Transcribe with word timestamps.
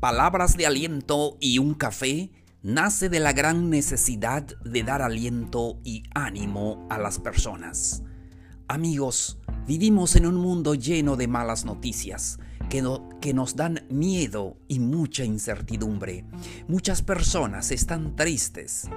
Palabras 0.00 0.58
de 0.58 0.66
aliento 0.66 1.38
y 1.40 1.58
un 1.58 1.72
café 1.72 2.30
nace 2.62 3.08
de 3.08 3.18
la 3.18 3.32
gran 3.32 3.70
necesidad 3.70 4.44
de 4.62 4.82
dar 4.82 5.00
aliento 5.00 5.80
y 5.84 6.02
ánimo 6.14 6.86
a 6.90 6.98
las 6.98 7.18
personas. 7.18 8.02
Amigos, 8.68 9.38
vivimos 9.66 10.14
en 10.14 10.26
un 10.26 10.34
mundo 10.34 10.74
lleno 10.74 11.16
de 11.16 11.28
malas 11.28 11.64
noticias 11.64 12.38
que, 12.68 12.84
que, 13.22 13.32
nos 13.32 13.56
dan 13.56 13.86
miedo 13.88 14.58
y 14.68 14.80
mucha 14.80 15.24
incertidumbre. 15.24 16.26
Muchas 16.68 17.00
personas 17.00 17.70
están 17.70 18.16
tristes 18.16 18.90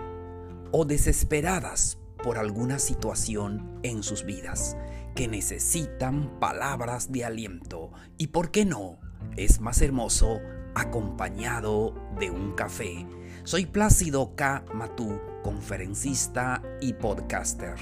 o 0.73 0.83
desesperadas 0.83 1.97
por 2.21 2.37
alguna 2.37 2.77
situación 2.77 3.79
en 3.83 4.03
sus 4.03 4.25
vidas 4.25 4.75
que 5.15 5.29
necesitan 5.29 6.39
palabras 6.41 7.09
de 7.09 7.23
aliento 7.23 7.91
y, 8.17 8.27
¿por 8.27 8.51
qué 8.51 8.65
no? 8.65 8.99
Es 9.37 9.61
más 9.61 9.81
hermoso 9.81 10.39
acompañado 10.75 11.95
de 12.19 12.31
un 12.31 12.53
café. 12.53 13.05
Soy 13.43 13.65
Plácido 13.65 14.35
K. 14.35 14.65
Matú, 14.73 15.19
conferencista 15.43 16.61
y 16.81 16.93
podcaster. 16.93 17.75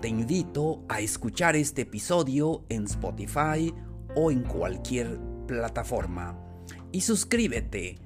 Te 0.00 0.08
invito 0.08 0.84
a 0.88 1.00
escuchar 1.00 1.56
este 1.56 1.82
episodio 1.82 2.64
en 2.68 2.84
Spotify 2.84 3.74
o 4.14 4.30
en 4.30 4.42
cualquier 4.42 5.18
plataforma 5.46 6.38
y 6.92 7.02
suscríbete 7.02 7.98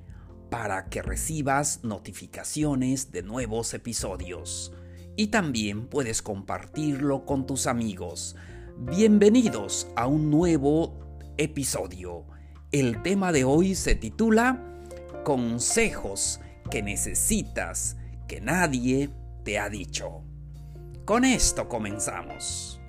para 0.50 0.88
que 0.88 1.02
recibas 1.02 1.82
notificaciones 1.84 3.10
de 3.10 3.22
nuevos 3.22 3.74
episodios. 3.74 4.72
Y 5.16 5.28
también 5.28 5.86
puedes 5.86 6.22
compartirlo 6.22 7.24
con 7.24 7.46
tus 7.46 7.66
amigos. 7.66 8.36
Bienvenidos 8.76 9.86
a 9.94 10.06
un 10.06 10.30
nuevo 10.30 10.98
episodio. 11.36 12.26
El 12.75 13.03
tema 13.03 13.30
de 13.30 13.44
hoy 13.44 13.77
se 13.77 13.94
titula 13.94 14.61
Consejos 15.22 16.41
que 16.72 16.83
necesitas 16.83 17.97
que 18.27 18.41
nadie 18.41 19.11
te 19.44 19.61
ha 19.61 19.69
dicho. 19.69 20.25
Con 21.05 21.25
esto 21.25 21.69
comenzamos. 21.69 22.81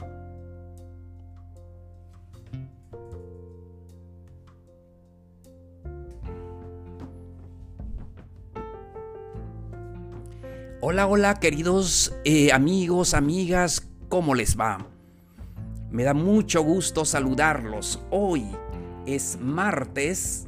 Hola, 10.82 11.06
hola 11.06 11.36
queridos 11.40 12.12
eh, 12.24 12.52
amigos, 12.52 13.14
amigas, 13.14 13.88
¿cómo 14.10 14.34
les 14.34 14.60
va? 14.60 14.80
Me 15.92 16.04
da 16.04 16.16
mucho 16.16 16.64
gusto 16.64 17.06
saludarlos 17.06 18.04
hoy 18.10 18.48
es 19.06 19.38
martes 19.40 20.48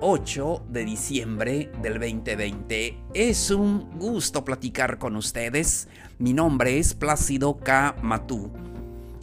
8 0.00 0.66
de 0.68 0.84
diciembre 0.84 1.70
del 1.80 1.94
2020. 1.94 2.98
Es 3.14 3.50
un 3.50 3.98
gusto 3.98 4.44
platicar 4.44 4.98
con 4.98 5.16
ustedes. 5.16 5.88
Mi 6.18 6.32
nombre 6.32 6.78
es 6.78 6.94
Plácido 6.94 7.58
K. 7.58 7.96
Matú 8.02 8.52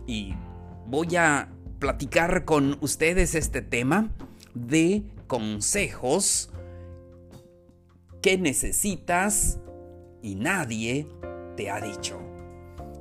y 0.08 0.34
voy 0.88 1.16
a 1.16 1.50
platicar 1.80 2.46
con 2.46 2.78
ustedes 2.82 3.36
este 3.36 3.62
tema 3.62 4.10
de 4.54 5.04
consejos 5.28 6.50
que 8.22 8.38
necesitas 8.38 9.60
y 10.22 10.36
nadie 10.36 11.08
te 11.56 11.70
ha 11.70 11.80
dicho. 11.80 12.20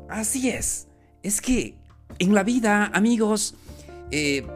Así 0.09 0.51
es, 0.51 0.89
es 1.23 1.41
que 1.41 1.77
en 2.19 2.35
la 2.35 2.43
vida, 2.43 2.91
amigos, 2.93 3.55
eh, 4.11 4.47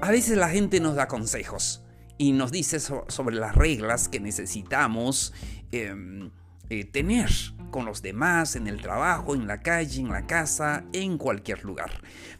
a 0.00 0.10
veces 0.10 0.36
la 0.36 0.48
gente 0.48 0.80
nos 0.80 0.96
da 0.96 1.08
consejos 1.08 1.82
y 2.18 2.32
nos 2.32 2.52
dice 2.52 2.78
sobre 2.80 3.36
las 3.36 3.54
reglas 3.54 4.08
que 4.08 4.20
necesitamos 4.20 5.32
em, 5.72 6.30
eh, 6.70 6.84
tener 6.84 7.30
con 7.70 7.84
los 7.84 8.02
demás, 8.02 8.54
en 8.54 8.68
el 8.68 8.80
trabajo, 8.80 9.34
en 9.34 9.46
la 9.46 9.60
calle, 9.60 10.00
en 10.00 10.08
la 10.08 10.26
casa, 10.26 10.84
en 10.92 11.18
cualquier 11.18 11.64
lugar. 11.64 11.90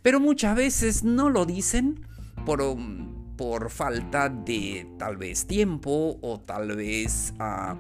Pero 0.03 0.21
muchas 0.21 0.55
veces 0.55 1.03
no 1.03 1.29
lo 1.29 1.45
dicen 1.45 2.07
por, 2.47 2.63
um, 2.63 3.37
por 3.37 3.71
falta 3.71 4.29
de 4.29 4.87
tal 4.99 5.17
vez 5.17 5.47
tiempo 5.47 6.19
o 6.23 6.41
tal 6.41 6.77
vez 6.77 7.35
ah, 7.41 7.77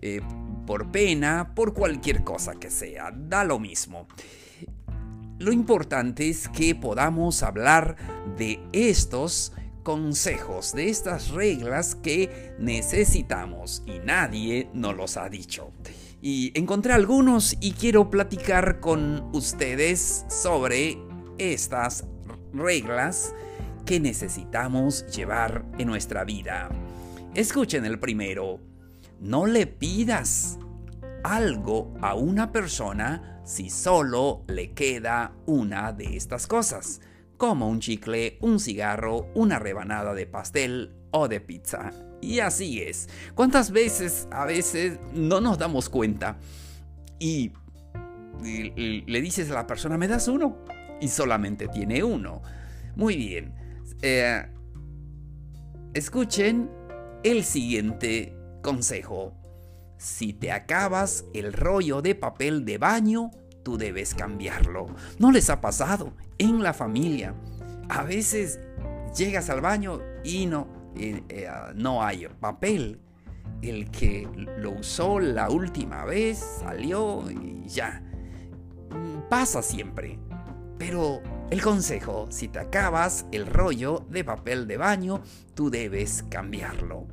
eh, 0.00 0.20
por 0.66 0.92
pena, 0.92 1.52
por 1.54 1.74
cualquier 1.74 2.22
cosa 2.22 2.54
que 2.54 2.70
sea, 2.70 3.10
da 3.12 3.42
lo 3.42 3.58
mismo. 3.58 4.06
Lo 5.38 5.52
importante 5.52 6.28
es 6.28 6.48
que 6.48 6.74
podamos 6.74 7.42
hablar 7.42 7.96
de 8.38 8.60
estos 8.72 9.52
consejos, 9.82 10.72
de 10.72 10.88
estas 10.88 11.30
reglas 11.30 11.96
que 11.96 12.54
necesitamos 12.58 13.82
y 13.84 13.98
nadie 13.98 14.70
nos 14.72 14.96
los 14.96 15.16
ha 15.16 15.28
dicho. 15.28 15.72
Y 16.22 16.58
encontré 16.58 16.92
algunos 16.92 17.56
y 17.60 17.72
quiero 17.72 18.10
platicar 18.10 18.80
con 18.80 19.28
ustedes 19.34 20.24
sobre 20.28 20.98
estas 21.38 22.04
reglas 22.52 23.34
que 23.84 24.00
necesitamos 24.00 25.04
llevar 25.08 25.64
en 25.78 25.88
nuestra 25.88 26.24
vida. 26.24 26.70
Escuchen 27.34 27.84
el 27.84 27.98
primero. 27.98 28.60
No 29.20 29.46
le 29.46 29.66
pidas 29.66 30.58
algo 31.24 31.92
a 32.00 32.14
una 32.14 32.52
persona 32.52 33.33
si 33.44 33.70
solo 33.70 34.42
le 34.48 34.72
queda 34.72 35.32
una 35.46 35.92
de 35.92 36.16
estas 36.16 36.46
cosas, 36.46 37.00
como 37.36 37.68
un 37.68 37.80
chicle, 37.80 38.38
un 38.40 38.58
cigarro, 38.58 39.28
una 39.34 39.58
rebanada 39.58 40.14
de 40.14 40.26
pastel 40.26 40.94
o 41.10 41.28
de 41.28 41.40
pizza. 41.40 41.92
Y 42.20 42.40
así 42.40 42.80
es. 42.80 43.08
¿Cuántas 43.34 43.70
veces 43.70 44.26
a 44.30 44.46
veces 44.46 44.98
no 45.12 45.40
nos 45.40 45.58
damos 45.58 45.88
cuenta 45.88 46.38
y, 47.18 47.52
le 48.42 49.20
dices 49.20 49.50
a 49.50 49.54
la 49.54 49.66
persona, 49.66 49.98
me 49.98 50.08
das 50.08 50.26
uno? 50.28 50.58
Y 51.00 51.08
solamente 51.08 51.68
tiene 51.68 52.02
uno. 52.02 52.42
Muy 52.96 53.16
bien. 53.16 53.54
Eh, 54.00 54.42
escuchen 55.92 56.70
el 57.22 57.44
siguiente 57.44 58.34
consejo. 58.62 59.34
Si 59.96 60.32
te 60.32 60.52
acabas 60.52 61.24
el 61.32 61.52
rollo 61.52 62.02
de 62.02 62.14
papel 62.14 62.64
de 62.64 62.78
baño, 62.78 63.30
tú 63.62 63.78
debes 63.78 64.14
cambiarlo. 64.14 64.86
¿No 65.18 65.32
les 65.32 65.50
ha 65.50 65.60
pasado 65.60 66.12
en 66.38 66.62
la 66.62 66.74
familia? 66.74 67.34
A 67.88 68.02
veces 68.02 68.60
llegas 69.16 69.50
al 69.50 69.60
baño 69.60 70.00
y 70.22 70.46
no, 70.46 70.68
eh, 70.96 71.22
eh, 71.28 71.48
no 71.74 72.02
hay 72.02 72.26
papel. 72.40 73.00
El 73.62 73.90
que 73.90 74.28
lo 74.58 74.72
usó 74.72 75.20
la 75.20 75.48
última 75.48 76.04
vez 76.04 76.38
salió 76.60 77.24
y 77.30 77.66
ya. 77.66 78.02
Pasa 79.30 79.62
siempre. 79.62 80.18
Pero 80.78 81.22
el 81.50 81.62
consejo, 81.62 82.26
si 82.30 82.48
te 82.48 82.58
acabas 82.58 83.26
el 83.32 83.46
rollo 83.46 84.04
de 84.10 84.24
papel 84.24 84.66
de 84.66 84.76
baño, 84.76 85.22
tú 85.54 85.70
debes 85.70 86.24
cambiarlo. 86.28 87.06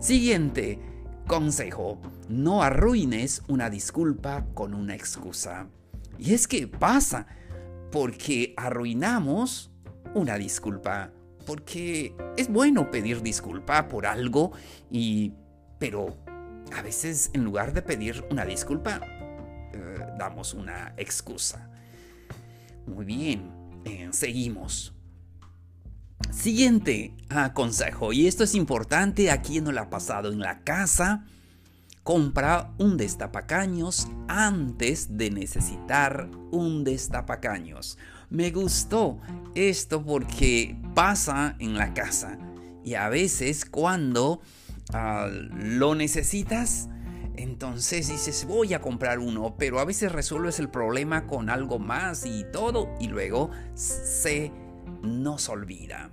Siguiente, 0.00 0.78
Consejo, 1.26 1.98
no 2.28 2.62
arruines 2.62 3.42
una 3.48 3.68
disculpa 3.68 4.46
con 4.54 4.74
una 4.74 4.94
excusa. 4.94 5.66
Y 6.18 6.34
es 6.34 6.46
que 6.46 6.68
pasa, 6.68 7.26
porque 7.90 8.54
arruinamos 8.56 9.72
una 10.14 10.38
disculpa, 10.38 11.10
porque 11.44 12.14
es 12.36 12.48
bueno 12.48 12.92
pedir 12.92 13.22
disculpa 13.22 13.88
por 13.88 14.06
algo 14.06 14.52
y 14.90 15.32
pero 15.78 16.16
a 16.72 16.82
veces 16.82 17.30
en 17.34 17.44
lugar 17.44 17.72
de 17.72 17.82
pedir 17.82 18.24
una 18.30 18.44
disculpa 18.44 19.00
eh, 19.72 19.98
damos 20.18 20.54
una 20.54 20.94
excusa. 20.96 21.68
Muy 22.86 23.04
bien, 23.04 23.50
eh, 23.84 24.08
seguimos. 24.12 24.95
Siguiente 26.36 27.14
ah, 27.30 27.54
consejo, 27.54 28.12
y 28.12 28.26
esto 28.26 28.44
es 28.44 28.54
importante, 28.54 29.30
a 29.30 29.40
quien 29.40 29.64
no 29.64 29.72
lo 29.72 29.80
ha 29.80 29.88
pasado 29.88 30.30
en 30.30 30.38
la 30.38 30.60
casa, 30.60 31.24
compra 32.02 32.74
un 32.78 32.98
destapacaños 32.98 34.06
antes 34.28 35.16
de 35.16 35.30
necesitar 35.30 36.28
un 36.52 36.84
destapacaños. 36.84 37.96
Me 38.28 38.50
gustó 38.50 39.18
esto 39.54 40.04
porque 40.04 40.76
pasa 40.94 41.56
en 41.58 41.78
la 41.78 41.94
casa 41.94 42.38
y 42.84 42.94
a 42.94 43.08
veces 43.08 43.64
cuando 43.64 44.42
ah, 44.92 45.28
lo 45.30 45.94
necesitas, 45.94 46.90
entonces 47.36 48.08
dices 48.08 48.44
voy 48.44 48.74
a 48.74 48.82
comprar 48.82 49.20
uno, 49.20 49.56
pero 49.58 49.80
a 49.80 49.86
veces 49.86 50.12
resuelves 50.12 50.60
el 50.60 50.68
problema 50.68 51.26
con 51.26 51.48
algo 51.48 51.78
más 51.78 52.26
y 52.26 52.44
todo 52.52 52.94
y 53.00 53.08
luego 53.08 53.50
se 53.74 54.52
nos 55.02 55.48
olvida. 55.48 56.10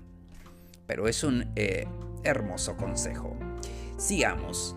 Pero 0.88 1.07
es 1.07 1.24
un 1.24 1.51
eh, 1.56 1.88
hermoso 2.24 2.75
consejo. 2.77 3.38
Sigamos. 3.97 4.75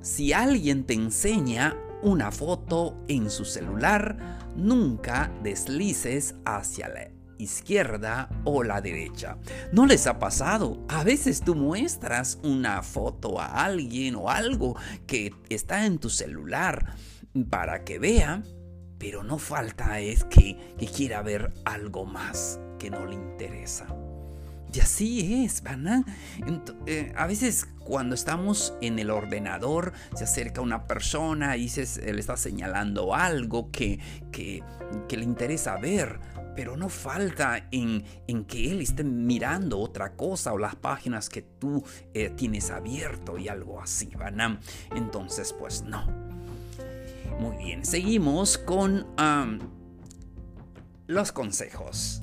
Si 0.00 0.32
alguien 0.32 0.84
te 0.84 0.94
enseña 0.94 1.76
una 2.02 2.32
foto 2.32 2.96
en 3.08 3.30
su 3.30 3.44
celular, 3.44 4.38
nunca 4.56 5.32
deslices 5.42 6.34
hacia 6.44 6.88
la, 6.88 7.08
izquierda 7.42 8.28
o 8.44 8.62
la 8.62 8.80
derecha. 8.80 9.38
¿No 9.72 9.86
les 9.86 10.06
ha 10.06 10.18
pasado? 10.18 10.84
A 10.88 11.04
veces 11.04 11.42
tú 11.42 11.54
muestras 11.54 12.38
una 12.42 12.82
foto 12.82 13.40
a 13.40 13.64
alguien 13.64 14.14
o 14.14 14.30
algo 14.30 14.76
que 15.06 15.34
está 15.48 15.86
en 15.86 15.98
tu 15.98 16.08
celular 16.08 16.94
para 17.50 17.84
que 17.84 17.98
vea, 17.98 18.42
pero 18.98 19.24
no 19.24 19.38
falta 19.38 20.00
es 20.00 20.24
que, 20.24 20.74
que 20.78 20.86
quiera 20.86 21.22
ver 21.22 21.52
algo 21.64 22.04
más 22.06 22.60
que 22.78 22.90
no 22.90 23.04
le 23.06 23.14
interesa. 23.14 23.86
Y 24.72 24.80
así 24.80 25.44
es, 25.44 25.62
¿verdad? 25.62 26.02
Eh, 26.86 27.12
a 27.16 27.26
veces 27.26 27.66
cuando 27.84 28.14
estamos 28.14 28.72
en 28.80 28.98
el 28.98 29.10
ordenador 29.10 29.92
se 30.14 30.24
acerca 30.24 30.62
una 30.62 30.86
persona 30.86 31.58
y 31.58 31.68
se, 31.68 32.12
le 32.12 32.18
está 32.18 32.36
señalando 32.38 33.14
algo 33.14 33.70
que, 33.70 33.98
que, 34.30 34.62
le 35.10 35.24
interesa 35.24 35.76
ver, 35.76 36.18
pero 36.56 36.76
no 36.76 36.88
falta 36.88 37.68
en, 37.70 38.04
que 38.46 38.70
él 38.70 38.80
esté 38.80 39.04
mirando 39.04 39.78
otra 39.78 40.14
cosa 40.14 40.54
o 40.54 40.58
las 40.58 40.74
páginas 40.76 41.28
que 41.28 41.42
tú 41.42 41.84
eh, 42.14 42.30
tienes 42.30 42.70
abierto 42.70 43.36
y 43.36 43.48
algo 43.48 43.80
así, 43.80 44.06
¿verdad? 44.16 44.58
Entonces, 44.94 45.52
pues 45.52 45.82
no. 45.82 46.06
Muy 47.38 47.56
bien, 47.58 47.84
seguimos 47.84 48.56
con 48.56 49.06
los 51.06 51.32
consejos. 51.32 52.21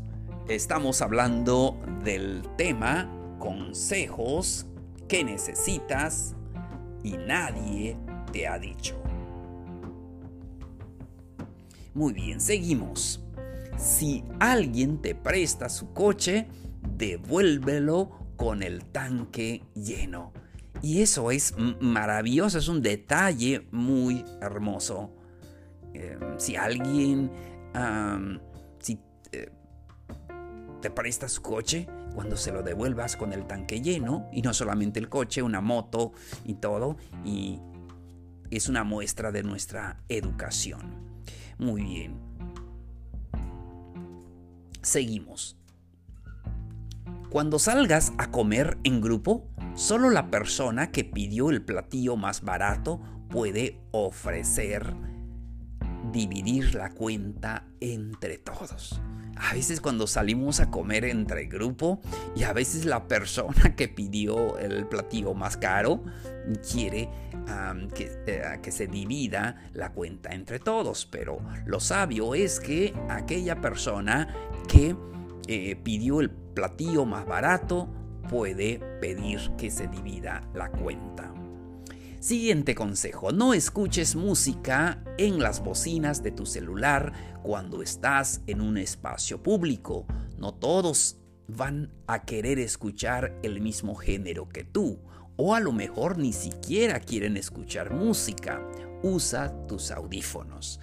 Estamos 0.49 1.03
hablando 1.03 1.79
del 2.03 2.41
tema 2.57 3.07
consejos 3.37 4.65
que 5.07 5.23
necesitas 5.23 6.35
y 7.03 7.17
nadie 7.17 7.95
te 8.31 8.47
ha 8.47 8.57
dicho. 8.57 8.99
Muy 11.93 12.13
bien, 12.13 12.41
seguimos. 12.41 13.23
Si 13.77 14.23
alguien 14.39 14.99
te 15.03 15.13
presta 15.13 15.69
su 15.69 15.93
coche, 15.93 16.47
devuélvelo 16.97 18.09
con 18.35 18.63
el 18.63 18.85
tanque 18.85 19.61
lleno. 19.75 20.33
Y 20.81 21.03
eso 21.03 21.29
es 21.29 21.53
maravilloso, 21.79 22.57
es 22.57 22.67
un 22.69 22.81
detalle 22.81 23.67
muy 23.69 24.25
hermoso. 24.41 25.11
Em, 25.93 26.39
si 26.39 26.55
alguien, 26.55 27.29
si 28.79 28.99
eh, 29.31 29.51
te 30.79 30.89
presta 30.89 31.27
su 31.27 31.41
coche, 31.41 31.87
cuando 32.13 32.37
se 32.37 32.51
lo 32.51 32.63
devuelvas 32.63 33.15
con 33.15 33.33
el 33.33 33.45
tanque 33.45 33.81
lleno, 33.81 34.27
y 34.31 34.41
no 34.41 34.53
solamente 34.53 34.99
el 34.99 35.09
coche, 35.09 35.41
una 35.41 35.61
moto 35.61 36.13
y 36.45 36.55
todo, 36.55 36.97
y 37.23 37.59
es 38.51 38.69
una 38.69 38.83
muestra 38.83 39.31
de 39.31 39.43
nuestra 39.43 40.01
educación. 40.09 40.95
Muy 41.57 41.83
bien. 41.83 42.13
Seguimos. 44.81 45.57
Cuando 47.29 47.59
salgas 47.59 48.13
a 48.17 48.31
comer 48.31 48.77
en 48.83 49.01
grupo, 49.01 49.45
solo 49.75 50.09
la 50.09 50.31
persona 50.31 50.91
que 50.91 51.03
pidió 51.03 51.51
el 51.51 51.61
platillo 51.61 52.15
más 52.15 52.41
barato 52.41 52.99
puede 53.29 53.79
ofrecer 53.91 54.95
dividir 56.11 56.73
la 56.73 56.89
cuenta 56.89 57.65
entre 57.79 58.39
todos 58.39 58.99
a 59.39 59.53
veces 59.53 59.81
cuando 59.81 60.05
salimos 60.05 60.59
a 60.59 60.69
comer 60.69 61.05
entre 61.05 61.45
grupo 61.45 62.01
y 62.35 62.43
a 62.43 62.53
veces 62.53 62.85
la 62.85 63.07
persona 63.07 63.75
que 63.75 63.87
pidió 63.87 64.57
el 64.57 64.85
platillo 64.85 65.33
más 65.33 65.57
caro 65.57 66.03
quiere 66.71 67.09
que, 67.93 68.11
eh, 68.27 68.59
que, 68.61 68.71
se 68.71 68.87
divida 68.87 69.69
la 69.73 69.91
cuenta 69.91 70.29
entre 70.31 70.59
todos, 70.59 71.05
pero 71.05 71.39
lo 71.65 71.79
sabio 71.79 72.35
es 72.35 72.59
que 72.59 72.93
aquella 73.09 73.61
persona 73.61 74.27
que 74.67 74.95
eh, 75.47 75.75
pidió 75.75 76.19
el 76.19 76.29
platillo 76.29 77.05
más 77.05 77.25
barato 77.25 77.89
puede 78.29 78.79
pedir 79.01 79.39
que 79.57 79.71
se 79.71 79.87
divida 79.87 80.41
la 80.53 80.69
cuenta. 80.69 81.28
Siguiente 82.19 82.75
consejo, 82.75 83.31
no 83.31 83.53
escuches 83.53 84.17
música 84.17 85.01
en 85.17 85.39
las 85.39 85.63
bocinas 85.63 86.21
de 86.21 86.31
tu 86.31 86.45
celular 86.45 87.13
cuando 87.43 87.81
estás 87.81 88.41
en 88.45 88.59
un 88.59 88.77
espacio 88.77 89.41
público. 89.41 90.05
No 90.37 90.53
todos 90.53 91.17
van 91.47 91.93
a 92.07 92.25
querer 92.25 92.59
escuchar 92.59 93.39
el 93.41 93.61
mismo 93.61 93.95
género 93.95 94.49
que 94.49 94.65
tú, 94.65 94.99
o 95.37 95.55
a 95.55 95.61
lo 95.61 95.71
mejor 95.71 96.17
ni 96.17 96.33
siquiera 96.33 96.99
quieren 96.99 97.37
escuchar 97.37 97.93
música. 97.93 98.61
Usa 99.01 99.55
tus 99.67 99.89
audífonos. 99.89 100.81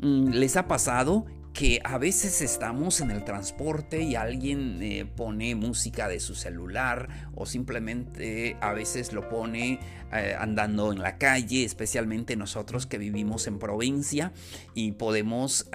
Mm, 0.00 0.30
¿Les 0.30 0.56
ha 0.56 0.66
pasado 0.66 1.26
que 1.58 1.80
a 1.82 1.98
veces 1.98 2.40
estamos 2.40 3.00
en 3.00 3.10
el 3.10 3.24
transporte 3.24 4.00
y 4.00 4.14
alguien 4.14 4.80
eh, 4.80 5.04
pone 5.04 5.56
música 5.56 6.06
de 6.06 6.20
su 6.20 6.36
celular 6.36 7.08
o 7.34 7.46
simplemente 7.46 8.56
a 8.60 8.72
veces 8.72 9.12
lo 9.12 9.28
pone 9.28 9.80
eh, 10.12 10.36
andando 10.38 10.92
en 10.92 11.00
la 11.00 11.18
calle, 11.18 11.64
especialmente 11.64 12.36
nosotros 12.36 12.86
que 12.86 12.96
vivimos 12.96 13.48
en 13.48 13.58
provincia 13.58 14.30
y 14.72 14.92
podemos 14.92 15.68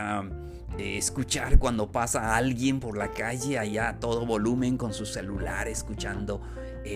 eh, 0.78 0.98
escuchar 0.98 1.60
cuando 1.60 1.92
pasa 1.92 2.38
alguien 2.38 2.80
por 2.80 2.98
la 2.98 3.12
calle 3.12 3.60
allá 3.60 3.90
a 3.90 4.00
todo 4.00 4.26
volumen 4.26 4.78
con 4.78 4.94
su 4.94 5.06
celular 5.06 5.68
escuchando 5.68 6.42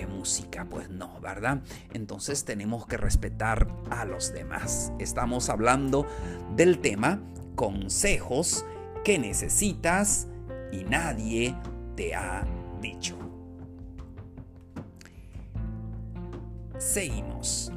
música. 0.10 0.66
Pues 0.70 0.90
no, 0.90 1.20
¿verdad? 1.20 1.62
Entonces 1.94 2.46
tenemos 2.46 2.88
que 2.88 2.96
respetar 2.96 3.68
a 3.90 4.06
los 4.06 4.32
demás. 4.32 4.94
Estamos 4.98 5.50
hablando 5.50 6.08
del 6.56 6.80
tema 6.80 7.22
consejos 7.56 8.64
que 9.04 9.20
necesitas 9.20 10.28
y 10.72 10.84
nadie 10.84 11.56
te 11.96 12.14
ha 12.16 12.46
dicho. 12.82 13.18
Seguimos. 16.78 17.72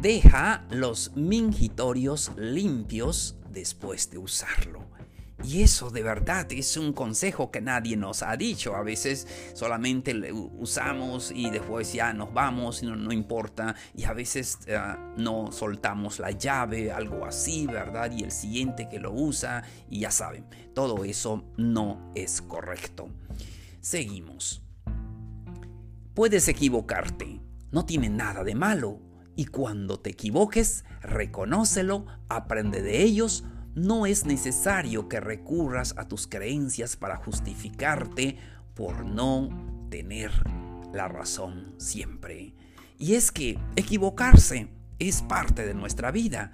Deja 0.00 0.66
los 0.70 1.16
mingitorios 1.16 2.32
limpios 2.36 3.38
después 3.50 4.10
de 4.10 4.18
usarlo. 4.18 4.83
Y 5.46 5.62
eso 5.62 5.90
de 5.90 6.02
verdad 6.02 6.50
es 6.52 6.76
un 6.78 6.94
consejo 6.94 7.50
que 7.50 7.60
nadie 7.60 7.96
nos 7.96 8.22
ha 8.22 8.36
dicho. 8.36 8.74
A 8.74 8.82
veces 8.82 9.26
solamente 9.52 10.14
lo 10.14 10.34
usamos 10.58 11.30
y 11.30 11.50
después 11.50 11.92
ya 11.92 12.14
nos 12.14 12.32
vamos 12.32 12.82
y 12.82 12.86
no, 12.86 13.12
importa. 13.12 13.74
Y 13.94 14.04
a 14.04 14.14
veces 14.14 14.58
eh, 14.66 14.78
no 15.18 15.52
soltamos 15.52 16.18
la 16.18 16.30
llave, 16.30 16.90
algo 16.92 17.26
así, 17.26 17.66
¿verdad? 17.66 18.10
Y 18.12 18.24
el 18.24 18.30
siguiente 18.30 18.88
que 18.88 18.98
lo 18.98 19.12
usa 19.12 19.62
y 19.90 20.00
ya 20.00 20.10
saben, 20.10 20.46
todo 20.74 21.04
eso 21.04 21.44
no 21.58 22.10
es 22.14 22.40
correcto. 22.40 23.10
Seguimos. 23.80 24.62
Puedes 26.14 26.48
equivocarte, 26.48 27.40
no 27.70 27.84
tiene 27.84 28.08
nada 28.08 28.44
de 28.44 28.54
malo. 28.54 29.00
Y 29.36 29.46
cuando 29.46 29.98
te 29.98 30.10
equivoques, 30.10 30.84
reconócelo, 31.02 32.06
aprende 32.28 32.82
de 32.82 33.02
ellos, 33.02 33.44
no 33.74 34.06
es 34.06 34.24
necesario 34.24 35.08
que 35.08 35.20
recurras 35.20 35.94
a 35.96 36.06
tus 36.06 36.26
creencias 36.26 36.96
para 36.96 37.16
justificarte 37.16 38.38
por 38.74 39.04
no 39.04 39.48
tener 39.90 40.30
la 40.92 41.08
razón 41.08 41.74
siempre. 41.78 42.54
Y 42.98 43.14
es 43.14 43.32
que 43.32 43.58
equivocarse 43.76 44.68
es 44.98 45.22
parte 45.22 45.66
de 45.66 45.74
nuestra 45.74 46.10
vida. 46.10 46.52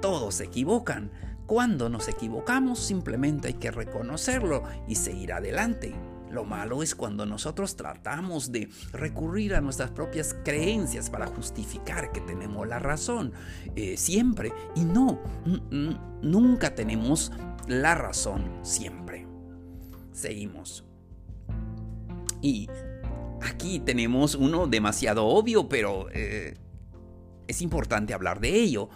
Todos 0.00 0.36
se 0.36 0.44
equivocan. 0.44 1.10
Cuando 1.46 1.88
nos 1.88 2.08
equivocamos 2.08 2.78
simplemente 2.78 3.48
hay 3.48 3.54
que 3.54 3.70
reconocerlo 3.70 4.62
y 4.88 4.94
seguir 4.94 5.32
adelante. 5.32 5.94
Lo 6.32 6.46
malo 6.46 6.82
es 6.82 6.94
cuando 6.94 7.26
nosotros 7.26 7.76
tratamos 7.76 8.50
de 8.50 8.70
recurrir 8.92 9.54
a 9.54 9.60
nuestras 9.60 9.90
propias 9.90 10.34
creencias 10.44 11.10
para 11.10 11.26
justificar 11.26 12.10
que 12.10 12.22
tenemos 12.22 12.66
la 12.66 12.78
razón. 12.78 13.34
Eh, 13.76 13.98
siempre. 13.98 14.50
Y 14.74 14.84
no, 14.84 15.20
nunca 16.22 16.74
tenemos 16.74 17.32
la 17.68 17.94
razón 17.94 18.50
siempre. 18.62 19.26
Seguimos. 20.12 20.86
Y 22.40 22.70
aquí 23.42 23.78
tenemos 23.80 24.34
uno 24.34 24.66
demasiado 24.66 25.26
obvio, 25.26 25.68
pero 25.68 26.06
eh, 26.12 26.56
es 27.46 27.60
importante 27.60 28.14
hablar 28.14 28.40
de 28.40 28.54
ello. 28.54 28.88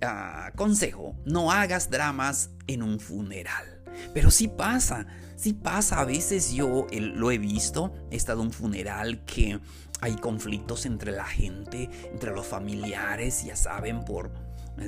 Ah, 0.00 0.52
consejo, 0.56 1.14
no 1.26 1.52
hagas 1.52 1.90
dramas 1.90 2.50
en 2.66 2.82
un 2.82 3.00
funeral. 3.00 3.79
Pero 4.14 4.30
sí 4.30 4.48
pasa. 4.48 5.06
Sí 5.36 5.54
pasa, 5.54 6.00
a 6.00 6.04
veces 6.04 6.52
yo 6.52 6.86
lo 6.92 7.30
he 7.30 7.38
visto, 7.38 7.94
he 8.10 8.16
estado 8.16 8.42
en 8.42 8.48
un 8.48 8.52
funeral 8.52 9.24
que 9.24 9.58
hay 10.02 10.16
conflictos 10.16 10.84
entre 10.84 11.12
la 11.12 11.24
gente, 11.24 11.88
entre 12.12 12.32
los 12.32 12.46
familiares, 12.46 13.44
ya 13.44 13.56
saben, 13.56 14.04
por 14.04 14.32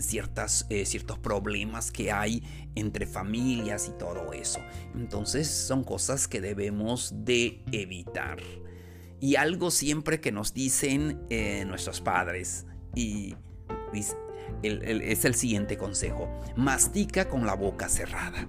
ciertas, 0.00 0.66
eh, 0.70 0.86
ciertos 0.86 1.18
problemas 1.18 1.90
que 1.90 2.12
hay 2.12 2.42
entre 2.74 3.06
familias 3.06 3.88
y 3.88 3.98
todo 3.98 4.32
eso. 4.32 4.60
Entonces 4.94 5.48
son 5.48 5.84
cosas 5.84 6.28
que 6.28 6.40
debemos 6.40 7.12
de 7.24 7.62
evitar. 7.72 8.38
Y 9.20 9.36
algo 9.36 9.70
siempre 9.70 10.20
que 10.20 10.32
nos 10.32 10.52
dicen 10.52 11.24
eh, 11.30 11.64
nuestros 11.66 12.00
padres 12.00 12.66
y 12.94 13.36
es 14.62 15.24
el 15.24 15.34
siguiente 15.34 15.76
consejo. 15.76 16.28
Mastica 16.56 17.28
con 17.28 17.46
la 17.46 17.54
boca 17.54 17.88
cerrada. 17.88 18.48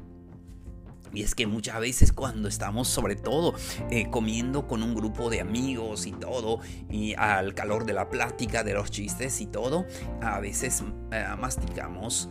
Y 1.14 1.22
es 1.22 1.36
que 1.36 1.46
muchas 1.46 1.80
veces 1.80 2.12
cuando 2.12 2.48
estamos 2.48 2.88
sobre 2.88 3.16
todo 3.16 3.54
eh, 3.92 4.10
comiendo 4.10 4.68
con 4.68 4.82
un 4.82 4.96
grupo 4.96 5.30
de 5.30 5.42
amigos 5.42 6.08
y 6.08 6.12
todo, 6.12 6.60
y 6.90 7.14
al 7.16 7.54
calor 7.54 7.86
de 7.86 7.94
la 7.94 8.10
plática, 8.10 8.64
de 8.64 8.74
los 8.74 8.90
chistes 8.90 9.40
y 9.42 9.46
todo, 9.46 9.86
a 10.22 10.40
veces 10.40 10.84
eh, 11.12 11.26
masticamos 11.40 12.30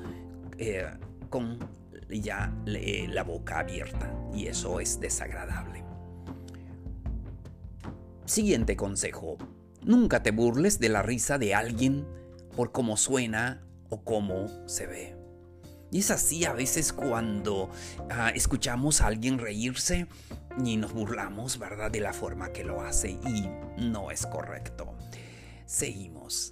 eh, 0.58 0.86
con 1.30 1.58
ya 2.10 2.52
la 2.66 3.22
boca 3.22 3.60
abierta 3.60 4.12
y 4.34 4.46
eso 4.46 4.80
es 4.80 5.00
desagradable. 5.00 5.82
Siguiente 8.26 8.76
consejo. 8.76 9.38
Nunca 9.82 10.22
te 10.22 10.30
burles 10.30 10.78
de 10.78 10.88
la 10.88 11.02
risa 11.02 11.38
de 11.38 11.54
alguien 11.54 12.06
por 12.54 12.70
cómo 12.70 12.96
suena 12.96 13.62
o 13.88 14.04
cómo 14.04 14.46
se 14.68 14.86
ve. 14.86 15.21
Y 15.92 15.98
es 15.98 16.10
así 16.10 16.46
a 16.46 16.54
veces 16.54 16.92
cuando 16.92 17.70
ah, 18.10 18.30
escuchamos 18.30 19.02
a 19.02 19.08
alguien 19.08 19.38
reírse 19.38 20.08
y 20.64 20.78
nos 20.78 20.94
burlamos, 20.94 21.58
¿verdad? 21.58 21.90
De 21.90 22.00
la 22.00 22.14
forma 22.14 22.50
que 22.50 22.64
lo 22.64 22.80
hace 22.80 23.10
y 23.10 23.46
no 23.76 24.10
es 24.10 24.26
correcto. 24.26 24.96
Seguimos. 25.66 26.50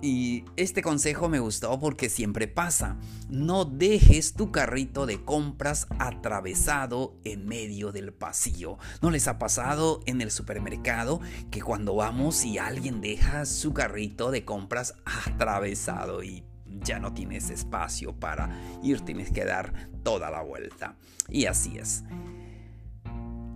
Y 0.00 0.44
este 0.56 0.82
consejo 0.82 1.28
me 1.28 1.40
gustó 1.40 1.80
porque 1.80 2.10
siempre 2.10 2.46
pasa. 2.46 2.98
No 3.30 3.64
dejes 3.64 4.34
tu 4.34 4.52
carrito 4.52 5.06
de 5.06 5.24
compras 5.24 5.88
atravesado 5.98 7.16
en 7.24 7.46
medio 7.46 7.92
del 7.92 8.12
pasillo. 8.12 8.76
¿No 9.00 9.10
les 9.10 9.26
ha 9.26 9.38
pasado 9.38 10.00
en 10.06 10.20
el 10.20 10.30
supermercado 10.30 11.20
que 11.50 11.62
cuando 11.62 11.96
vamos 11.96 12.44
y 12.44 12.58
alguien 12.58 13.00
deja 13.00 13.44
su 13.46 13.72
carrito 13.72 14.30
de 14.30 14.44
compras 14.44 14.94
atravesado 15.26 16.22
y 16.22 16.44
ya 16.82 16.98
no 16.98 17.12
tienes 17.12 17.50
espacio 17.50 18.14
para 18.14 18.50
ir, 18.82 19.00
tienes 19.02 19.30
que 19.30 19.44
dar 19.44 19.90
toda 20.02 20.30
la 20.30 20.42
vuelta. 20.42 20.96
Y 21.28 21.46
así 21.46 21.78
es. 21.78 22.04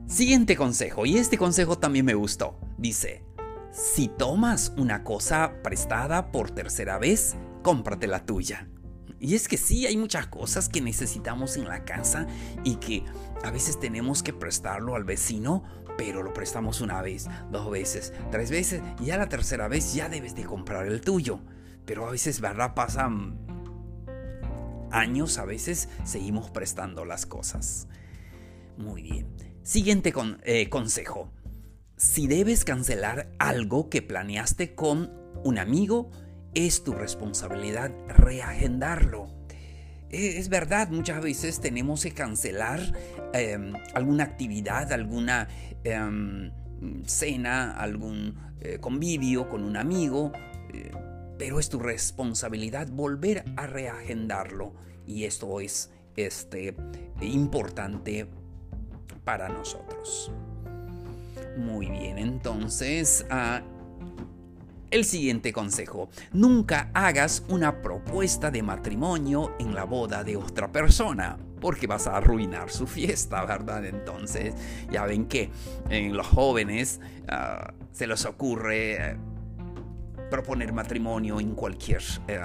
Siguiente 0.06 0.56
consejo, 0.56 1.06
y 1.06 1.16
este 1.16 1.38
consejo 1.38 1.78
también 1.78 2.04
me 2.04 2.14
gustó. 2.14 2.58
Dice, 2.76 3.24
si 3.70 4.08
tomas 4.08 4.74
una 4.76 5.02
cosa 5.04 5.54
prestada 5.62 6.30
por 6.30 6.50
tercera 6.50 6.98
vez, 6.98 7.36
cómprate 7.62 8.06
la 8.06 8.26
tuya. 8.26 8.68
Y 9.18 9.36
es 9.36 9.48
que 9.48 9.56
sí, 9.56 9.86
hay 9.86 9.96
muchas 9.96 10.26
cosas 10.26 10.68
que 10.68 10.80
necesitamos 10.80 11.56
en 11.56 11.68
la 11.68 11.84
casa 11.84 12.26
y 12.64 12.76
que 12.76 13.04
a 13.44 13.50
veces 13.50 13.78
tenemos 13.78 14.22
que 14.22 14.32
prestarlo 14.32 14.96
al 14.96 15.04
vecino, 15.04 15.62
pero 15.96 16.22
lo 16.22 16.32
prestamos 16.32 16.80
una 16.80 17.00
vez, 17.00 17.28
dos 17.50 17.70
veces, 17.70 18.12
tres 18.30 18.50
veces 18.50 18.82
y 19.00 19.10
a 19.10 19.16
la 19.16 19.28
tercera 19.28 19.68
vez 19.68 19.94
ya 19.94 20.08
debes 20.08 20.34
de 20.34 20.44
comprar 20.44 20.86
el 20.86 21.00
tuyo. 21.00 21.40
Pero 21.84 22.06
a 22.06 22.10
veces, 22.10 22.40
¿verdad? 22.40 22.74
Pasan 22.74 23.38
años, 24.90 25.38
a 25.38 25.44
veces 25.44 25.88
seguimos 26.04 26.50
prestando 26.50 27.04
las 27.04 27.26
cosas. 27.26 27.88
Muy 28.76 29.02
bien. 29.02 29.26
Siguiente 29.62 30.12
eh, 30.44 30.68
consejo. 30.68 31.32
Si 31.96 32.26
debes 32.26 32.64
cancelar 32.64 33.30
algo 33.38 33.88
que 33.88 34.02
planeaste 34.02 34.74
con 34.74 35.12
un 35.44 35.58
amigo, 35.58 36.10
es 36.54 36.84
tu 36.84 36.92
responsabilidad 36.92 37.92
reagendarlo. 38.08 39.28
E, 40.10 40.38
es 40.38 40.48
verdad, 40.48 40.88
muchas 40.90 41.22
veces 41.22 41.60
tenemos 41.60 42.02
que 42.02 42.12
cancelar 42.12 42.80
em, 43.32 43.72
alguna 43.94 44.24
actividad, 44.24 44.92
alguna 44.92 45.48
em, 45.84 46.52
cena, 47.06 47.72
algún 47.72 48.36
eh, 48.60 48.78
convivio 48.80 49.48
con 49.48 49.64
un 49.64 49.76
amigo. 49.76 50.32
Pero 51.42 51.58
es 51.58 51.68
tu 51.68 51.80
responsabilidad 51.80 52.86
volver 52.86 53.44
a 53.56 53.66
reagendarlo 53.66 54.74
y 55.08 55.24
esto 55.24 55.58
es 55.58 55.90
este, 56.14 56.76
importante 57.20 58.28
para 59.24 59.48
nosotros. 59.48 60.30
Muy 61.56 61.90
bien, 61.90 62.18
entonces 62.18 63.26
ah, 63.28 63.60
el 64.92 65.04
siguiente 65.04 65.52
consejo, 65.52 66.10
nunca 66.32 66.92
hagas 66.94 67.42
una 67.48 67.82
propuesta 67.82 68.52
de 68.52 68.62
matrimonio 68.62 69.56
en 69.58 69.74
la 69.74 69.82
boda 69.82 70.22
de 70.22 70.36
otra 70.36 70.70
persona, 70.70 71.38
porque 71.60 71.88
vas 71.88 72.06
a 72.06 72.18
arruinar 72.18 72.70
su 72.70 72.86
fiesta, 72.86 73.44
¿verdad? 73.46 73.84
Entonces, 73.84 74.54
ya 74.92 75.06
ven 75.06 75.26
que 75.26 75.50
en 75.90 76.16
los 76.16 76.28
jóvenes 76.28 77.00
ah, 77.28 77.74
se 77.90 78.06
les 78.06 78.26
ocurre 78.26 79.10
eh, 79.10 79.16
proponer 80.32 80.72
matrimonio 80.72 81.40
en 81.40 81.54
cualquier 81.54 82.00
eh, 82.26 82.40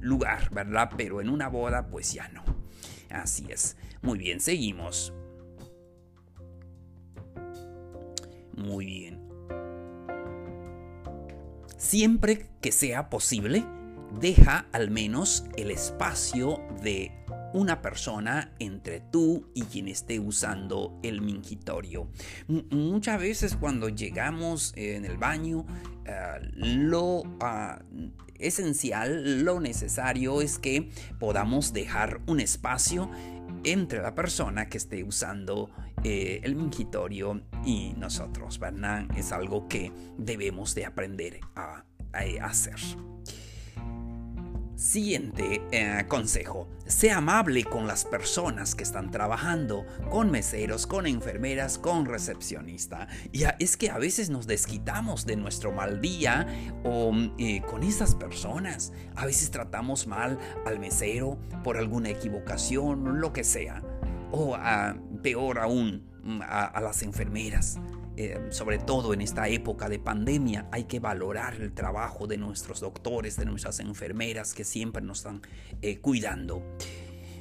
lugar, 0.00 0.48
¿verdad? 0.50 0.90
Pero 0.96 1.20
en 1.20 1.28
una 1.28 1.48
boda, 1.48 1.86
pues 1.88 2.14
ya 2.14 2.26
no. 2.30 2.42
Así 3.10 3.44
es. 3.50 3.76
Muy 4.00 4.18
bien, 4.18 4.40
seguimos. 4.40 5.12
Muy 8.56 8.86
bien. 8.86 9.28
Siempre 11.76 12.46
que 12.62 12.72
sea 12.72 13.10
posible, 13.10 13.66
deja 14.18 14.64
al 14.72 14.90
menos 14.90 15.44
el 15.58 15.70
espacio 15.70 16.62
de 16.82 17.12
una 17.52 17.82
persona 17.82 18.52
entre 18.58 19.00
tú 19.00 19.50
y 19.54 19.62
quien 19.62 19.88
esté 19.88 20.20
usando 20.20 20.98
el 21.02 21.20
mingitorio. 21.20 22.08
muchas 22.70 23.20
veces 23.20 23.56
cuando 23.56 23.88
llegamos 23.88 24.72
en 24.76 25.04
el 25.04 25.16
baño, 25.16 25.66
ah, 26.06 26.38
lo 26.54 27.22
ah, 27.40 27.82
esencial, 28.38 29.44
lo 29.44 29.60
necesario 29.60 30.42
es 30.42 30.58
que 30.58 30.90
podamos 31.18 31.72
dejar 31.72 32.20
un 32.26 32.40
espacio 32.40 33.10
entre 33.64 34.00
la 34.00 34.14
persona 34.14 34.68
que 34.68 34.78
esté 34.78 35.04
usando 35.04 35.70
eh, 36.02 36.40
el 36.44 36.56
mingitorio 36.56 37.42
y 37.64 37.92
nosotros, 37.96 38.58
¿verdad? 38.58 39.06
Es 39.16 39.32
algo 39.32 39.68
que 39.68 39.92
debemos 40.16 40.74
de 40.74 40.86
aprender 40.86 41.40
a 41.54 41.84
hacer. 42.42 42.76
Siguiente 44.80 45.60
eh, 45.72 46.06
consejo. 46.08 46.66
Sea 46.86 47.18
amable 47.18 47.64
con 47.64 47.86
las 47.86 48.06
personas 48.06 48.74
que 48.74 48.82
están 48.82 49.10
trabajando, 49.10 49.84
con 50.08 50.30
meseros, 50.30 50.86
con 50.86 51.06
enfermeras, 51.06 51.76
con 51.76 52.06
recepcionista. 52.06 53.06
Y 53.30 53.42
es 53.58 53.76
que 53.76 53.90
a 53.90 53.98
veces 53.98 54.30
nos 54.30 54.46
desquitamos 54.46 55.26
de 55.26 55.36
nuestro 55.36 55.70
mal 55.70 56.00
día 56.00 56.46
o 56.82 57.12
eh, 57.36 57.60
con 57.68 57.82
esas 57.82 58.14
personas. 58.14 58.94
A 59.16 59.26
veces 59.26 59.50
tratamos 59.50 60.06
mal 60.06 60.38
al 60.64 60.78
mesero 60.78 61.38
por 61.62 61.76
alguna 61.76 62.08
equivocación, 62.08 63.20
lo 63.20 63.34
que 63.34 63.44
sea. 63.44 63.82
O 64.32 64.56
peor 65.22 65.58
aún, 65.58 66.08
a 66.40 66.80
las 66.80 67.02
enfermeras. 67.02 67.78
Eh, 68.22 68.38
sobre 68.50 68.78
todo 68.78 69.14
en 69.14 69.22
esta 69.22 69.48
época 69.48 69.88
de 69.88 69.98
pandemia, 69.98 70.68
hay 70.72 70.84
que 70.84 71.00
valorar 71.00 71.54
el 71.54 71.72
trabajo 71.72 72.26
de 72.26 72.36
nuestros 72.36 72.80
doctores, 72.80 73.38
de 73.38 73.46
nuestras 73.46 73.80
enfermeras 73.80 74.52
que 74.52 74.62
siempre 74.62 75.00
nos 75.00 75.20
están 75.20 75.40
eh, 75.80 76.00
cuidando. 76.00 76.62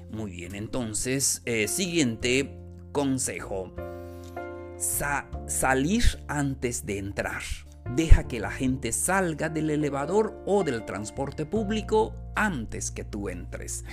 Muy 0.10 0.32
bien, 0.32 0.56
entonces, 0.56 1.42
eh, 1.44 1.68
siguiente 1.68 2.58
consejo. 2.94 3.76
salir 5.48 6.04
antes 6.30 6.86
de 6.86 6.98
entrar. 6.98 7.42
Deja 7.94 8.30
que 8.30 8.40
la 8.40 8.52
gente 8.52 8.94
salga 8.94 9.50
del 9.50 9.72
elevador 9.72 10.42
o 10.46 10.64
del 10.64 10.86
transporte 10.86 11.46
público 11.46 12.16
antes 12.38 12.90
que 12.90 13.04
tú 13.04 13.28
entres. 13.28 13.84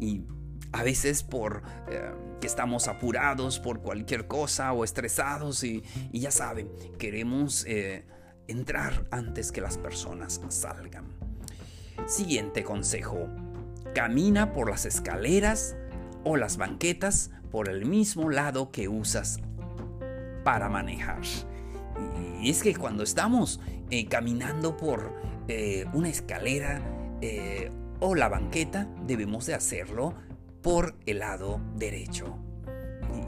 Y 0.00 0.24
a 0.72 0.82
veces 0.82 1.22
por 1.22 1.62
eh, 1.88 2.12
que 2.40 2.46
estamos 2.46 2.88
apurados 2.88 3.60
por 3.60 3.80
cualquier 3.80 4.26
cosa 4.26 4.72
o 4.72 4.84
estresados 4.84 5.62
y, 5.64 5.82
ya 6.12 6.30
saben, 6.30 6.70
queremos 6.98 7.64
eh, 7.66 8.04
entrar 8.48 9.06
antes 9.10 9.52
que 9.52 9.60
las 9.60 9.78
personas 9.78 10.40
salgan. 10.48 11.06
Siguiente 12.06 12.64
consejo. 12.64 13.28
Camina 13.94 14.52
por 14.52 14.70
las 14.70 14.86
escaleras 14.86 15.76
o 16.24 16.36
las 16.36 16.56
banquetas 16.56 17.30
por 17.50 17.68
el 17.68 17.84
mismo 17.84 18.30
lado 18.30 18.72
que 18.72 18.88
usas 18.88 19.38
para 20.42 20.68
manejar. 20.68 21.20
Y 22.40 22.50
es 22.50 22.62
que 22.62 22.74
cuando 22.74 23.02
estamos 23.02 23.60
eh, 23.90 24.06
caminando 24.06 24.76
por 24.76 25.20
una 25.92 26.08
escalera 26.08 26.80
o 28.00 28.14
la 28.14 28.28
banqueta, 28.30 28.88
debemos 29.06 29.44
de 29.44 29.54
hacerlo 29.54 30.14
por 30.62 30.94
el 31.06 31.18
lado 31.18 31.60
derecho. 31.76 32.38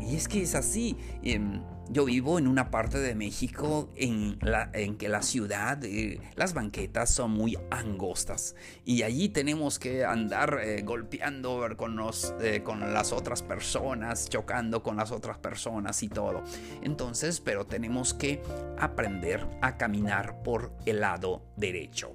Y 0.00 0.16
es 0.16 0.28
que 0.28 0.42
es 0.42 0.54
así. 0.54 0.96
Em, 1.22 1.62
yo 1.90 2.04
vivo 2.06 2.38
en 2.38 2.46
una 2.46 2.70
parte 2.70 2.98
de 2.98 3.14
México 3.14 3.90
en, 3.96 4.38
la, 4.40 4.70
en 4.72 4.96
que 4.96 5.08
la 5.08 5.22
ciudad, 5.22 5.84
eh, 5.84 6.20
las 6.34 6.54
banquetas 6.54 7.12
son 7.12 7.32
muy 7.32 7.58
angostas 7.70 8.54
y 8.84 9.02
allí 9.02 9.28
tenemos 9.28 9.78
que 9.78 10.04
andar 10.04 10.60
eh, 10.62 10.82
golpeando 10.82 11.66
con, 11.76 12.00
eh, 12.40 12.62
con 12.62 12.80
las 12.94 13.12
otras 13.12 13.42
personas, 13.42 14.28
chocando 14.28 14.82
con 14.82 14.96
las 14.96 15.10
otras 15.10 15.38
personas 15.38 16.02
y 16.02 16.08
todo. 16.08 16.42
Entonces, 16.82 17.40
pero 17.40 17.66
tenemos 17.66 18.14
que 18.14 18.42
aprender 18.78 19.46
a 19.60 19.76
caminar 19.76 20.42
por 20.42 20.72
el 20.86 21.00
lado 21.00 21.52
derecho. 21.56 22.14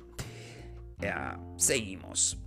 seguimos. 1.57 2.38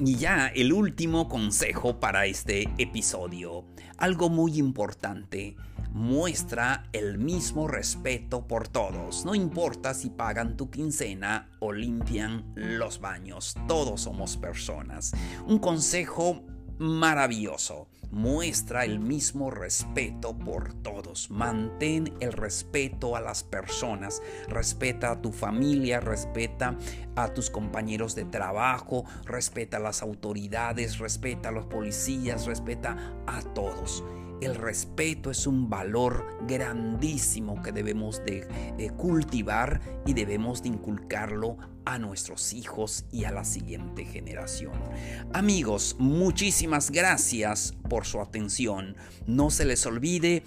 Y 0.00 0.16
ya 0.16 0.48
el 0.48 0.72
último 0.72 1.28
consejo 1.28 2.00
para 2.00 2.26
este 2.26 2.68
episodio. 2.78 3.64
Algo 3.96 4.28
muy 4.28 4.58
importante. 4.58 5.54
Muestra 5.92 6.88
el 6.92 7.18
mismo 7.18 7.68
respeto 7.68 8.48
por 8.48 8.66
todos. 8.66 9.24
No 9.24 9.36
importa 9.36 9.94
si 9.94 10.10
pagan 10.10 10.56
tu 10.56 10.68
quincena 10.68 11.48
o 11.60 11.72
limpian 11.72 12.52
los 12.56 13.00
baños. 13.00 13.54
Todos 13.68 14.00
somos 14.00 14.36
personas. 14.36 15.12
Un 15.46 15.60
consejo 15.60 16.44
maravilloso. 16.78 17.88
Muestra 18.10 18.84
el 18.84 19.00
mismo 19.00 19.50
respeto 19.50 20.38
por 20.38 20.72
todos. 20.74 21.30
Mantén 21.30 22.14
el 22.20 22.32
respeto 22.32 23.16
a 23.16 23.20
las 23.20 23.42
personas. 23.42 24.22
Respeta 24.48 25.10
a 25.10 25.20
tu 25.20 25.32
familia, 25.32 26.00
respeta 26.00 26.76
a 27.16 27.34
tus 27.34 27.50
compañeros 27.50 28.14
de 28.14 28.24
trabajo, 28.24 29.04
respeta 29.24 29.78
a 29.78 29.80
las 29.80 30.02
autoridades, 30.02 30.98
respeta 30.98 31.48
a 31.48 31.52
los 31.52 31.66
policías, 31.66 32.46
respeta 32.46 32.96
a 33.26 33.42
todos. 33.42 34.04
El 34.40 34.56
respeto 34.56 35.30
es 35.30 35.46
un 35.46 35.70
valor 35.70 36.26
grandísimo 36.46 37.62
que 37.62 37.72
debemos 37.72 38.24
de 38.24 38.46
eh, 38.78 38.90
cultivar 38.96 39.80
y 40.06 40.12
debemos 40.12 40.62
de 40.62 40.68
inculcarlo 40.68 41.56
a 41.84 41.98
nuestros 41.98 42.52
hijos 42.52 43.04
y 43.10 43.24
a 43.24 43.30
la 43.30 43.44
siguiente 43.44 44.04
generación. 44.04 44.72
Amigos, 45.32 45.96
muchísimas 45.98 46.90
gracias 46.90 47.74
por 47.88 48.06
su 48.06 48.20
atención. 48.20 48.96
No 49.26 49.50
se 49.50 49.64
les 49.64 49.86
olvide 49.86 50.42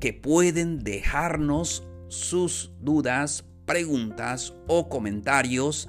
que 0.00 0.12
pueden 0.12 0.82
dejarnos 0.82 1.86
sus 2.08 2.72
dudas, 2.80 3.44
preguntas 3.64 4.54
o 4.68 4.88
comentarios 4.88 5.88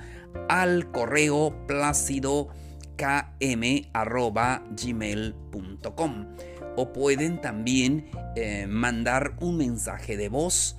al 0.50 0.92
correo 0.92 1.66
plácido 1.68 2.50
km.gmail.com 2.98 3.88
o 6.78 6.94
pueden 6.94 7.42
también 7.42 8.10
eh, 8.38 8.68
mandar 8.68 9.36
un 9.42 9.58
mensaje 9.58 10.16
de 10.16 10.30
voz 10.30 10.78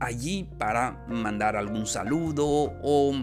allí 0.00 0.50
para 0.58 1.06
mandar 1.08 1.56
algún 1.56 1.86
saludo 1.86 2.44
o 2.82 3.14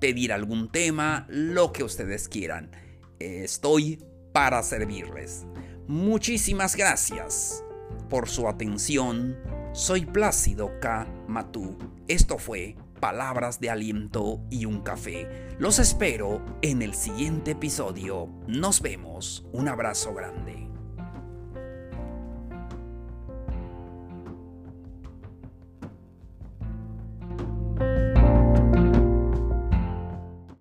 pedir 0.00 0.32
algún 0.32 0.72
tema, 0.72 1.26
lo 1.28 1.72
que 1.72 1.84
ustedes 1.84 2.28
quieran. 2.28 2.70
Estoy 3.18 4.02
para 4.32 4.62
servirles. 4.62 5.46
Muchísimas 5.86 6.76
gracias 6.76 7.62
por 8.08 8.28
su 8.28 8.48
atención. 8.48 9.36
Soy 9.72 10.06
Plácido 10.06 10.80
K. 10.80 11.06
Matú. 11.28 11.76
Esto 12.08 12.38
fue 12.38 12.76
Palabras 13.00 13.60
de 13.60 13.70
Aliento 13.70 14.40
y 14.50 14.64
un 14.64 14.80
Café. 14.80 15.28
Los 15.58 15.78
espero 15.78 16.44
en 16.62 16.82
el 16.82 16.94
siguiente 16.94 17.52
episodio. 17.52 18.28
Nos 18.46 18.80
vemos. 18.80 19.46
Un 19.52 19.68
abrazo 19.68 20.14
grande. 20.14 20.65